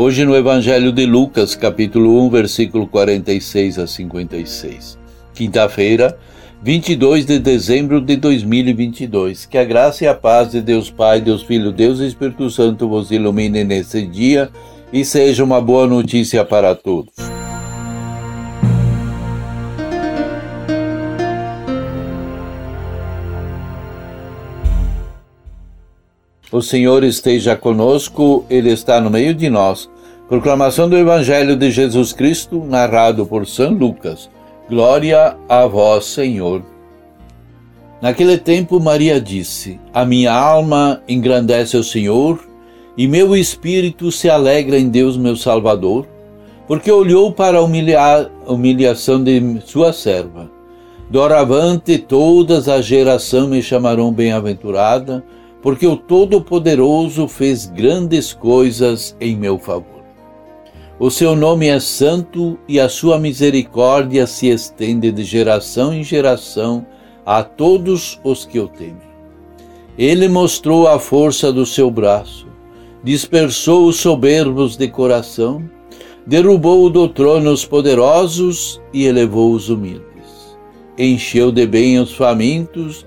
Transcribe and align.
Hoje 0.00 0.24
no 0.24 0.36
Evangelho 0.36 0.92
de 0.92 1.04
Lucas, 1.04 1.56
capítulo 1.56 2.24
1, 2.26 2.30
versículo 2.30 2.86
46 2.86 3.80
a 3.80 3.86
56. 3.88 4.96
Quinta-feira, 5.34 6.16
22 6.62 7.26
de 7.26 7.40
dezembro 7.40 8.00
de 8.00 8.14
2022. 8.14 9.44
Que 9.44 9.58
a 9.58 9.64
graça 9.64 10.04
e 10.04 10.06
a 10.06 10.14
paz 10.14 10.52
de 10.52 10.60
Deus 10.60 10.88
Pai, 10.88 11.20
Deus 11.20 11.42
Filho, 11.42 11.72
Deus 11.72 11.98
Espírito 11.98 12.48
Santo 12.48 12.88
vos 12.88 13.10
ilumine 13.10 13.64
nesse 13.64 14.06
dia 14.06 14.50
e 14.92 15.04
seja 15.04 15.42
uma 15.42 15.60
boa 15.60 15.88
notícia 15.88 16.44
para 16.44 16.76
todos. 16.76 17.37
O 26.50 26.62
Senhor 26.62 27.04
esteja 27.04 27.54
conosco, 27.54 28.42
Ele 28.48 28.70
está 28.70 29.02
no 29.02 29.10
meio 29.10 29.34
de 29.34 29.50
nós. 29.50 29.90
Proclamação 30.30 30.88
do 30.88 30.96
Evangelho 30.96 31.54
de 31.54 31.70
Jesus 31.70 32.14
Cristo, 32.14 32.64
narrado 32.66 33.26
por 33.26 33.46
São 33.46 33.70
Lucas. 33.72 34.30
Glória 34.66 35.36
a 35.46 35.66
vós, 35.66 36.06
Senhor. 36.06 36.62
Naquele 38.00 38.38
tempo, 38.38 38.80
Maria 38.80 39.20
disse: 39.20 39.78
A 39.92 40.06
minha 40.06 40.32
alma 40.32 41.02
engrandece 41.06 41.76
o 41.76 41.84
Senhor, 41.84 42.40
e 42.96 43.06
meu 43.06 43.36
espírito 43.36 44.10
se 44.10 44.30
alegra 44.30 44.78
em 44.78 44.88
Deus, 44.88 45.18
meu 45.18 45.36
Salvador, 45.36 46.06
porque 46.66 46.90
olhou 46.90 47.30
para 47.30 47.58
a 47.58 47.62
humilha 47.62 48.30
humilhação 48.46 49.22
de 49.22 49.60
sua 49.66 49.92
serva. 49.92 50.50
Doravante 51.10 51.98
todas 51.98 52.68
as 52.68 52.86
gerações 52.86 53.48
me 53.48 53.62
chamarão 53.62 54.10
bem-aventurada, 54.12 55.22
porque 55.62 55.86
o 55.86 55.96
Todo-Poderoso 55.96 57.26
fez 57.26 57.66
grandes 57.66 58.32
coisas 58.32 59.16
em 59.20 59.36
meu 59.36 59.58
favor. 59.58 59.98
O 61.00 61.10
seu 61.10 61.36
nome 61.36 61.68
é 61.68 61.78
santo 61.78 62.58
e 62.66 62.80
a 62.80 62.88
sua 62.88 63.18
misericórdia 63.18 64.26
se 64.26 64.48
estende 64.48 65.12
de 65.12 65.22
geração 65.22 65.92
em 65.94 66.02
geração 66.02 66.84
a 67.24 67.42
todos 67.42 68.18
os 68.24 68.44
que 68.44 68.58
o 68.58 68.68
temem. 68.68 69.08
Ele 69.96 70.28
mostrou 70.28 70.88
a 70.88 70.98
força 70.98 71.52
do 71.52 71.66
seu 71.66 71.90
braço, 71.90 72.46
dispersou 73.02 73.86
os 73.86 73.96
soberbos 73.96 74.76
de 74.76 74.88
coração, 74.88 75.62
derrubou 76.26 76.90
do 76.90 77.08
trono 77.08 77.52
os 77.52 77.64
poderosos 77.64 78.80
e 78.92 79.04
elevou 79.04 79.52
os 79.52 79.68
humildes. 79.68 80.56
Encheu 80.96 81.52
de 81.52 81.66
bem 81.66 81.98
os 81.98 82.12
famintos 82.12 83.06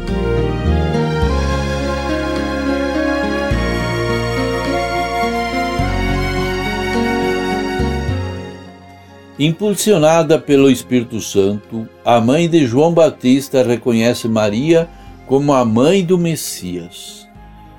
Impulsionada 9.43 10.37
pelo 10.37 10.69
Espírito 10.69 11.19
Santo, 11.19 11.89
a 12.05 12.21
mãe 12.21 12.47
de 12.47 12.63
João 12.67 12.93
Batista 12.93 13.63
reconhece 13.63 14.27
Maria 14.27 14.87
como 15.25 15.51
a 15.51 15.65
mãe 15.65 16.05
do 16.05 16.15
Messias. 16.15 17.27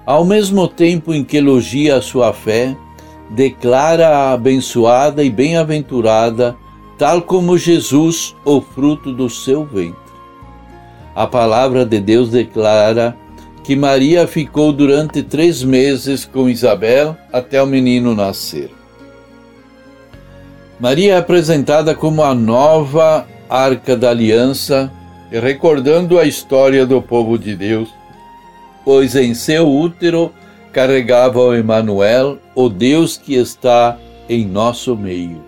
Ao 0.05 0.25
mesmo 0.25 0.67
tempo 0.67 1.15
em 1.15 1.23
que 1.23 1.37
elogia 1.37 1.99
a 1.99 2.03
sua 2.03 2.33
fé, 2.33 2.77
declara-a 3.31 4.33
abençoada 4.33 5.23
e 5.23 5.31
bem-aventurada, 5.31 6.56
tal 6.99 7.23
como 7.23 7.56
Jesus, 7.56 8.34
o 8.44 8.61
fruto 8.61 9.12
do 9.12 9.31
seu 9.31 9.65
ventre. 9.65 9.94
A 11.15 11.29
palavra 11.29 11.87
de 11.87 12.00
Deus 12.00 12.29
declara 12.29 13.17
que 13.62 13.77
Maria 13.77 14.27
ficou 14.27 14.73
durante 14.73 15.23
três 15.23 15.62
meses 15.62 16.25
com 16.25 16.49
Isabel 16.49 17.17
até 17.33 17.62
o 17.62 17.67
menino 17.69 18.17
nascer. 18.17 18.81
Maria 20.82 21.15
é 21.15 21.16
apresentada 21.16 21.94
como 21.94 22.25
a 22.25 22.34
nova 22.34 23.25
Arca 23.48 23.97
da 23.97 24.10
Aliança, 24.10 24.91
recordando 25.31 26.19
a 26.19 26.25
história 26.25 26.84
do 26.84 27.00
povo 27.00 27.38
de 27.38 27.54
Deus, 27.54 27.88
pois 28.84 29.15
em 29.15 29.32
seu 29.32 29.70
útero 29.70 30.32
carregava 30.72 31.38
o 31.38 31.54
Emanuel, 31.54 32.37
o 32.53 32.69
Deus 32.69 33.16
que 33.16 33.37
está 33.37 33.97
em 34.28 34.44
nosso 34.44 34.97
meio. 34.97 35.41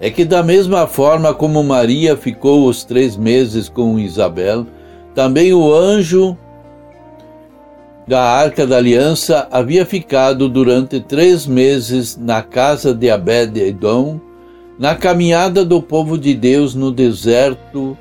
É 0.00 0.08
que 0.08 0.24
da 0.24 0.42
mesma 0.42 0.86
forma 0.86 1.34
como 1.34 1.62
Maria 1.62 2.16
ficou 2.16 2.66
os 2.66 2.82
três 2.82 3.14
meses 3.14 3.68
com 3.68 3.98
Isabel, 3.98 4.66
também 5.14 5.52
o 5.52 5.70
anjo 5.70 6.34
da 8.10 8.24
Arca 8.24 8.66
da 8.66 8.76
Aliança 8.76 9.46
havia 9.52 9.86
ficado 9.86 10.48
durante 10.48 10.98
três 10.98 11.46
meses 11.46 12.16
na 12.16 12.42
casa 12.42 12.92
de 12.92 13.08
Abed-Edom, 13.08 14.20
na 14.76 14.96
caminhada 14.96 15.64
do 15.64 15.80
povo 15.80 16.18
de 16.18 16.34
Deus 16.34 16.74
no 16.74 16.90
deserto, 16.90 17.96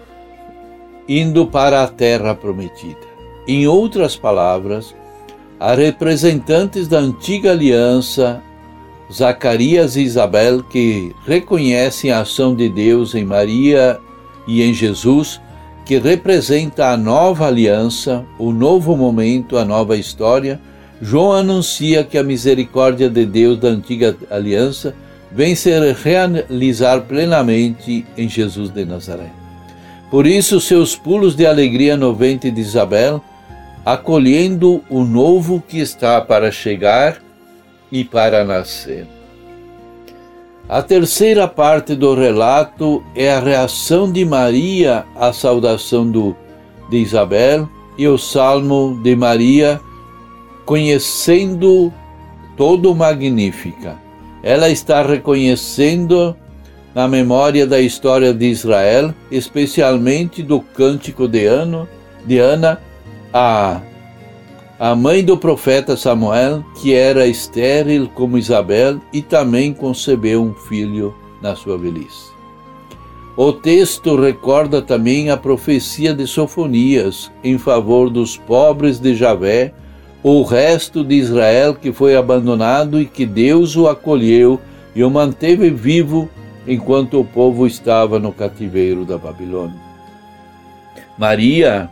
indo 1.07 1.45
para 1.45 1.83
a 1.83 1.87
terra 1.87 2.33
prometida. 2.33 2.97
Em 3.47 3.67
outras 3.67 4.15
palavras, 4.15 4.95
a 5.59 5.75
representantes 5.75 6.87
da 6.87 6.97
antiga 6.97 7.51
aliança, 7.51 8.41
Zacarias 9.13 9.95
e 9.95 10.01
Isabel, 10.01 10.63
que 10.63 11.15
reconhecem 11.23 12.09
a 12.09 12.21
ação 12.21 12.55
de 12.55 12.67
Deus 12.67 13.13
em 13.13 13.23
Maria 13.23 13.99
e 14.47 14.63
em 14.63 14.73
Jesus, 14.73 15.39
que 15.89 15.97
representa 15.97 16.91
a 16.91 16.95
nova 16.95 17.47
aliança, 17.47 18.23
o 18.37 18.51
novo 18.51 18.95
momento, 18.95 19.57
a 19.57 19.65
nova 19.65 19.97
história, 19.97 20.59
João 21.01 21.31
anuncia 21.31 22.03
que 22.03 22.15
a 22.15 22.21
misericórdia 22.21 23.09
de 23.09 23.25
Deus 23.25 23.57
da 23.57 23.69
antiga 23.69 24.15
aliança 24.29 24.93
vem 25.31 25.55
se 25.55 25.71
realizar 25.93 27.01
plenamente 27.01 28.05
em 28.15 28.29
Jesus 28.29 28.69
de 28.69 28.85
Nazaré. 28.85 29.31
Por 30.11 30.27
isso, 30.27 30.61
seus 30.61 30.95
pulos 30.95 31.35
de 31.35 31.47
alegria 31.47 31.97
no 31.97 32.13
ventre 32.13 32.51
de 32.51 32.61
Isabel, 32.61 33.19
acolhendo 33.83 34.83
o 34.91 35.03
novo 35.03 35.59
que 35.67 35.79
está 35.79 36.21
para 36.21 36.51
chegar 36.51 37.17
e 37.91 38.03
para 38.03 38.43
nascer. 38.43 39.07
A 40.69 40.83
terceira 40.83 41.47
parte 41.47 41.95
do 41.95 42.13
relato 42.13 43.03
é 43.15 43.33
a 43.33 43.39
reação 43.39 44.11
de 44.11 44.23
Maria 44.23 45.03
à 45.15 45.33
saudação 45.33 46.07
do, 46.07 46.35
de 46.91 46.97
Isabel 46.97 47.67
e 47.97 48.07
o 48.07 48.19
salmo 48.19 48.99
de 49.01 49.15
Maria, 49.15 49.81
conhecendo 50.67 51.91
todo 52.55 52.93
Magnífica. 52.93 53.97
Ela 54.43 54.69
está 54.69 55.01
reconhecendo 55.01 56.35
na 56.93 57.07
memória 57.07 57.65
da 57.65 57.81
história 57.81 58.31
de 58.31 58.45
Israel, 58.45 59.11
especialmente 59.31 60.43
do 60.43 60.59
cântico 60.59 61.27
de, 61.27 61.47
ano, 61.47 61.89
de 62.27 62.37
Ana, 62.37 62.79
a 63.33 63.81
a 64.79 64.95
mãe 64.95 65.21
do 65.21 65.35
profeta 65.35 65.97
Samuel, 65.97 66.63
que 66.81 66.93
era 66.93 67.27
estéril 67.27 68.09
como 68.15 68.37
Isabel 68.37 69.01
e 69.11 69.21
também 69.21 69.73
concebeu 69.73 70.41
um 70.41 70.53
filho 70.53 71.13
na 71.41 71.53
sua 71.53 71.77
velhice. 71.77 72.29
O 73.35 73.51
texto 73.51 74.15
recorda 74.15 74.81
também 74.81 75.29
a 75.29 75.35
profecia 75.37 76.13
de 76.13 76.25
Sofonias 76.25 77.29
em 77.43 77.57
favor 77.57 78.09
dos 78.09 78.37
pobres 78.37 78.99
de 78.99 79.15
Javé, 79.15 79.73
o 80.23 80.43
resto 80.43 81.03
de 81.03 81.15
Israel 81.15 81.75
que 81.75 81.91
foi 81.91 82.15
abandonado 82.15 83.01
e 83.01 83.05
que 83.05 83.25
Deus 83.25 83.75
o 83.75 83.87
acolheu 83.87 84.61
e 84.95 85.03
o 85.03 85.09
manteve 85.09 85.69
vivo, 85.69 86.29
enquanto 86.65 87.19
o 87.19 87.25
povo 87.25 87.67
estava 87.67 88.17
no 88.17 88.31
cativeiro 88.31 89.03
da 89.03 89.17
Babilônia. 89.17 89.79
Maria 91.17 91.89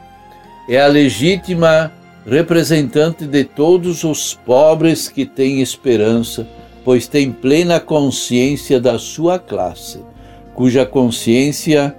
é 0.70 0.82
a 0.82 0.88
legítima 0.88 1.92
representante 2.28 3.26
de 3.26 3.46
todos 3.46 4.04
os 4.04 4.34
pobres 4.34 5.08
que 5.08 5.26
têm 5.26 5.62
esperança, 5.62 6.46
pois 6.84 7.08
tem 7.08 7.32
plena 7.32 7.80
consciência 7.80 8.82
da 8.82 9.00
sua 9.00 9.40
classe, 9.40 10.02
cuja 10.54 10.86
consciência 10.86 11.96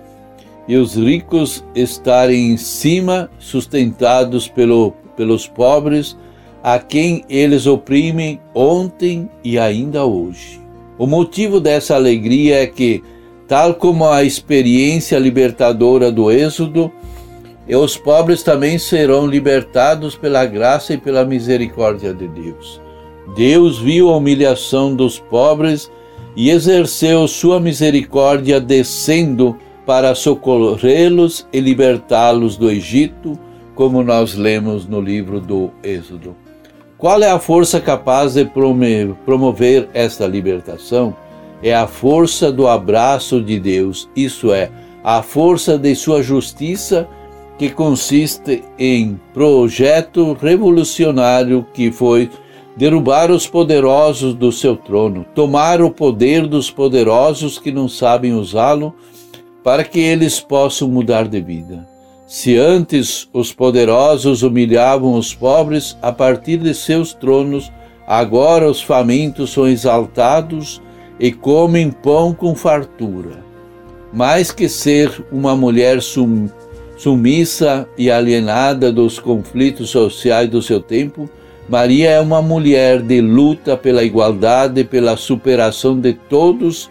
e 0.69 0.77
os 0.77 0.97
ricos 0.97 1.65
estarem 1.75 2.53
em 2.53 2.57
cima, 2.59 3.31
sustentados 3.39 4.47
pelo, 4.47 4.93
pelos 5.17 5.49
pobres, 5.49 6.15
a 6.63 6.79
quem 6.79 7.25
eles 7.31 7.67
oprimem 7.67 8.39
ontem 8.55 9.31
e 9.43 9.59
ainda 9.59 10.05
hoje. 10.05 10.61
O 10.99 11.07
motivo 11.07 11.59
dessa 11.59 11.95
alegria 11.95 12.63
é 12.63 12.67
que, 12.67 13.03
tal 13.47 13.73
como 13.75 14.05
a 14.05 14.23
experiência 14.25 15.19
libertadora 15.19 16.13
do 16.13 16.31
Êxodo, 16.31 16.93
os 17.77 17.97
pobres 17.97 18.43
também 18.43 18.79
serão 18.79 19.27
libertados 19.27 20.17
pela 20.17 20.45
graça 20.47 20.95
e 20.95 20.99
pela 20.99 21.25
misericórdia 21.25 22.15
de 22.15 22.27
Deus. 22.29 22.81
Deus 23.37 23.79
viu 23.79 24.09
a 24.09 24.17
humilhação 24.17 24.95
dos 24.95 25.19
pobres 25.19 25.91
e 26.35 26.51
exerceu 26.51 27.29
sua 27.29 27.61
misericórdia 27.61 28.61
descendo 28.61 29.57
para 29.85 30.15
socorrê-los 30.15 31.47
e 31.53 31.61
libertá-los 31.61 32.57
do 32.57 32.71
Egito, 32.71 33.39
como 33.75 34.03
nós 34.03 34.35
lemos 34.35 34.87
no 34.87 35.01
livro 35.01 35.41
do 35.41 35.71
Êxodo. 35.83 36.37
Qual 36.97 37.23
é 37.23 37.31
a 37.31 37.39
força 37.39 37.81
capaz 37.81 38.35
de 38.35 38.45
promover 39.25 39.89
esta 39.95 40.27
libertação? 40.27 41.15
É 41.63 41.75
a 41.75 41.87
força 41.87 42.51
do 42.51 42.67
abraço 42.67 43.41
de 43.41 43.59
Deus, 43.59 44.09
isso 44.17 44.53
é, 44.53 44.71
a 45.03 45.23
força 45.23 45.79
de 45.79 45.95
sua 45.95 46.23
justiça, 46.23 47.09
que 47.59 47.69
consiste 47.69 48.63
em 48.79 49.21
projeto 49.35 50.33
revolucionário 50.41 51.67
que 51.75 51.91
foi 51.91 52.31
derrubar 52.77 53.33
os 53.33 53.49
poderosos 53.49 54.35
do 54.35 54.53
seu 54.53 54.77
trono, 54.77 55.27
tomar 55.35 55.83
o 55.83 55.91
poder 55.91 56.47
dos 56.47 56.71
poderosos 56.71 57.59
que 57.59 57.73
não 57.73 57.89
sabem 57.89 58.33
usá-lo 58.33 58.95
para 59.65 59.83
que 59.83 59.99
eles 59.99 60.39
possam 60.39 60.89
mudar 60.89 61.27
de 61.27 61.41
vida. 61.41 61.85
Se 62.29 62.57
antes 62.57 63.29
os 63.33 63.53
poderosos 63.53 64.43
humilhavam 64.45 65.15
os 65.15 65.35
pobres 65.35 65.99
a 66.01 66.13
partir 66.13 66.59
de 66.59 66.73
seus 66.73 67.13
tronos, 67.13 67.73
agora 68.07 68.71
os 68.71 68.81
famintos 68.81 69.51
são 69.51 69.67
exaltados 69.67 70.81
e 71.19 71.33
comem 71.33 71.91
pão 71.91 72.33
com 72.33 72.55
fartura. 72.55 73.43
Mais 74.13 74.53
que 74.53 74.69
ser 74.69 75.27
uma 75.33 75.57
mulher 75.57 76.01
sum, 76.01 76.49
sumissa 76.99 77.89
e 77.97 78.11
alienada 78.11 78.93
dos 78.93 79.19
conflitos 79.19 79.89
sociais 79.89 80.51
do 80.51 80.61
seu 80.61 80.81
tempo, 80.81 81.31
Maria 81.69 82.11
é 82.11 82.21
uma 82.21 82.43
mulher 82.43 83.01
de 83.01 83.21
luta 83.21 83.77
pela 83.77 84.03
igualdade, 84.03 84.85
pela 84.85 85.17
superação 85.17 85.99
de 85.99 86.13
todos 86.13 86.91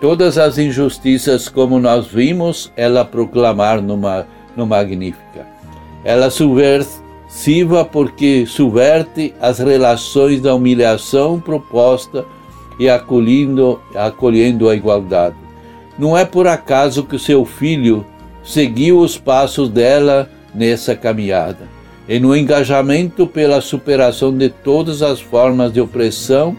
todas 0.00 0.36
as 0.38 0.58
injustiças, 0.58 1.48
como 1.48 1.78
nós 1.78 2.06
vimos 2.06 2.72
ela 2.76 3.04
proclamar 3.04 3.80
numa, 3.80 4.26
no 4.56 4.66
Magnífica. 4.66 5.46
Ela 6.04 6.30
subversiva 6.30 7.84
porque 7.84 8.44
subverte 8.46 9.34
as 9.40 9.58
relações 9.58 10.40
da 10.40 10.54
humilhação 10.54 11.40
proposta 11.40 12.24
e 12.78 12.88
acolhendo, 12.88 13.80
acolhendo 13.94 14.68
a 14.68 14.76
igualdade. 14.76 15.36
Não 15.98 16.16
é 16.16 16.24
por 16.24 16.46
acaso 16.46 17.04
que 17.04 17.18
seu 17.18 17.44
filho 17.44 18.04
seguiu 18.46 19.00
os 19.00 19.18
passos 19.18 19.68
dela 19.68 20.30
nessa 20.54 20.94
caminhada. 20.94 21.68
E 22.08 22.20
no 22.20 22.34
engajamento 22.36 23.26
pela 23.26 23.60
superação 23.60 24.34
de 24.34 24.48
todas 24.48 25.02
as 25.02 25.20
formas 25.20 25.72
de 25.72 25.80
opressão 25.80 26.56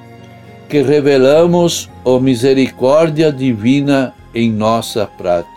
que 0.67 0.81
revelamos 0.81 1.89
a 2.05 2.19
misericórdia 2.19 3.31
divina 3.31 4.13
em 4.35 4.51
nossa 4.51 5.05
prática. 5.05 5.55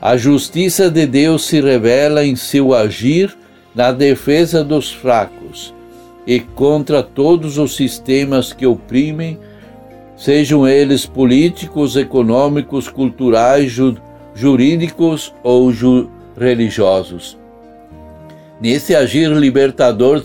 A 0.00 0.16
justiça 0.16 0.88
de 0.88 1.04
Deus 1.06 1.44
se 1.44 1.60
revela 1.60 2.24
em 2.24 2.36
seu 2.36 2.72
agir 2.72 3.36
na 3.74 3.90
defesa 3.90 4.62
dos 4.62 4.92
fracos 4.92 5.74
e 6.24 6.38
contra 6.38 7.02
todos 7.02 7.58
os 7.58 7.74
sistemas 7.74 8.52
que 8.52 8.64
oprimem, 8.64 9.38
sejam 10.16 10.66
eles 10.68 11.04
políticos, 11.04 11.96
econômicos, 11.96 12.88
culturais, 12.88 13.72
ju 13.72 13.96
jurídicos 14.34 15.34
ou 15.42 15.72
ju 15.72 16.10
religiosos. 16.38 17.38
Nesse 18.60 18.94
agir 18.94 19.28
libertador 19.30 20.22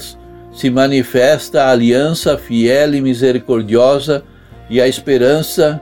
se 0.52 0.70
manifesta 0.70 1.64
a 1.64 1.72
aliança 1.72 2.38
fiel 2.38 2.96
e 2.96 3.02
misericordiosa 3.02 4.24
e 4.70 4.82
a 4.82 4.88
esperança 4.88 5.82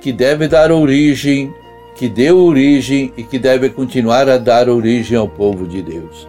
que 0.00 0.12
deve 0.12 0.46
dar 0.48 0.70
origem, 0.70 1.52
que 1.96 2.08
deu 2.08 2.38
origem 2.38 3.12
e 3.16 3.22
que 3.22 3.38
deve 3.38 3.70
continuar 3.70 4.28
a 4.28 4.38
dar 4.38 4.68
origem 4.68 5.16
ao 5.16 5.28
povo 5.28 5.66
de 5.66 5.82
Deus. 5.82 6.28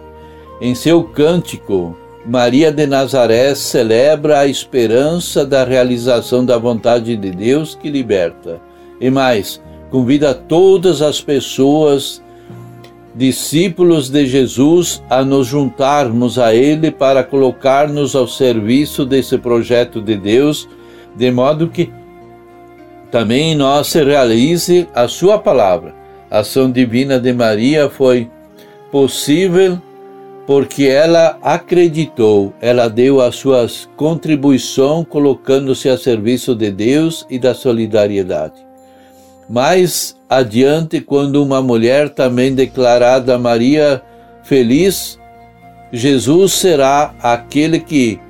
Em 0.60 0.74
seu 0.74 1.04
cântico, 1.04 1.96
Maria 2.26 2.72
de 2.72 2.86
Nazaré 2.86 3.54
celebra 3.54 4.40
a 4.40 4.46
esperança 4.46 5.46
da 5.46 5.64
realização 5.64 6.44
da 6.44 6.58
vontade 6.58 7.16
de 7.16 7.30
Deus 7.30 7.74
que 7.74 7.88
liberta. 7.88 8.60
E 9.00 9.10
mais, 9.10 9.62
convida 9.90 10.34
todas 10.34 11.02
as 11.02 11.20
pessoas 11.20 12.22
discípulos 13.14 14.08
de 14.08 14.26
Jesus, 14.26 15.02
a 15.10 15.24
nos 15.24 15.46
juntarmos 15.48 16.38
a 16.38 16.54
Ele 16.54 16.90
para 16.90 17.24
colocar-nos 17.24 18.14
ao 18.14 18.28
serviço 18.28 19.04
desse 19.04 19.36
projeto 19.36 20.00
de 20.00 20.16
Deus, 20.16 20.68
de 21.16 21.30
modo 21.30 21.68
que 21.68 21.90
também 23.10 23.56
nós 23.56 23.88
se 23.88 24.04
realize 24.04 24.86
a 24.94 25.08
Sua 25.08 25.38
palavra. 25.38 25.94
A 26.30 26.40
ação 26.40 26.70
divina 26.70 27.18
de 27.18 27.32
Maria 27.32 27.88
foi 27.88 28.30
possível 28.92 29.80
porque 30.46 30.84
ela 30.84 31.38
acreditou, 31.42 32.54
ela 32.60 32.88
deu 32.88 33.20
a 33.20 33.30
sua 33.30 33.66
contribuição 33.96 35.04
colocando-se 35.04 35.90
a 35.90 35.98
serviço 35.98 36.54
de 36.54 36.70
Deus 36.70 37.26
e 37.28 37.38
da 37.38 37.52
solidariedade. 37.52 38.67
Mais 39.48 40.14
adiante, 40.28 41.00
quando 41.00 41.42
uma 41.42 41.62
mulher 41.62 42.10
também 42.10 42.54
declarada 42.54 43.38
Maria 43.38 44.02
feliz, 44.42 45.18
Jesus 45.92 46.52
será 46.52 47.14
aquele 47.22 47.80
que 47.80 48.20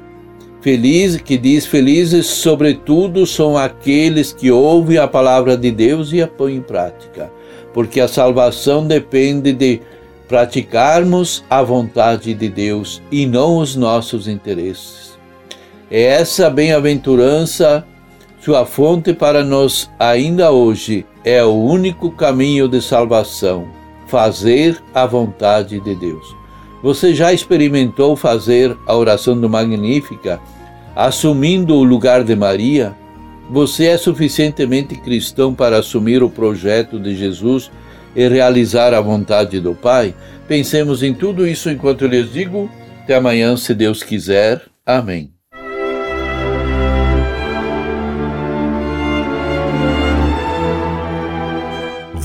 feliz, 0.60 1.16
que 1.16 1.36
diz 1.36 1.66
felizes 1.66 2.26
sobretudo 2.26 3.26
são 3.26 3.56
aqueles 3.56 4.32
que 4.32 4.50
ouvem 4.50 4.98
a 4.98 5.08
palavra 5.08 5.56
de 5.56 5.70
Deus 5.70 6.12
e 6.12 6.22
a 6.22 6.26
põem 6.26 6.56
em 6.56 6.60
prática, 6.60 7.30
porque 7.72 8.00
a 8.00 8.08
salvação 8.08 8.86
depende 8.86 9.52
de 9.52 9.80
praticarmos 10.28 11.42
a 11.48 11.62
vontade 11.62 12.34
de 12.34 12.48
Deus 12.48 13.00
e 13.10 13.26
não 13.26 13.56
os 13.56 13.74
nossos 13.74 14.28
interesses. 14.28 15.18
É 15.90 16.02
essa 16.02 16.50
bem-aventurança 16.50 17.84
sua 18.48 18.64
fonte 18.64 19.12
para 19.12 19.44
nós 19.44 19.90
ainda 19.98 20.50
hoje 20.50 21.04
é 21.22 21.44
o 21.44 21.52
único 21.52 22.10
caminho 22.10 22.66
de 22.66 22.80
salvação, 22.80 23.68
fazer 24.06 24.82
a 24.94 25.04
vontade 25.04 25.78
de 25.78 25.94
Deus. 25.94 26.34
Você 26.82 27.14
já 27.14 27.30
experimentou 27.30 28.16
fazer 28.16 28.74
a 28.86 28.96
oração 28.96 29.38
do 29.38 29.50
Magnífica, 29.50 30.40
assumindo 30.96 31.74
o 31.74 31.84
lugar 31.84 32.24
de 32.24 32.34
Maria? 32.34 32.96
Você 33.50 33.84
é 33.84 33.98
suficientemente 33.98 34.96
cristão 34.96 35.52
para 35.52 35.76
assumir 35.76 36.22
o 36.22 36.30
projeto 36.30 36.98
de 36.98 37.14
Jesus 37.14 37.70
e 38.16 38.26
realizar 38.28 38.94
a 38.94 39.00
vontade 39.02 39.60
do 39.60 39.74
Pai? 39.74 40.14
Pensemos 40.48 41.02
em 41.02 41.12
tudo 41.12 41.46
isso 41.46 41.68
enquanto 41.68 42.06
eu 42.06 42.08
lhes 42.08 42.32
digo. 42.32 42.70
Até 43.02 43.16
amanhã, 43.16 43.58
se 43.58 43.74
Deus 43.74 44.02
quiser. 44.02 44.62
Amém. 44.86 45.37